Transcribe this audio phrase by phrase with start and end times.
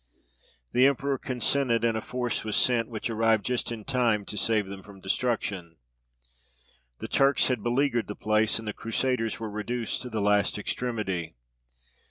[0.71, 4.67] The emperor consented, and a force was sent, which arrived just in time to save
[4.67, 5.75] them from destruction.
[6.97, 11.35] The Turks had beleaguered the place, and the Crusaders were reduced to the last extremity.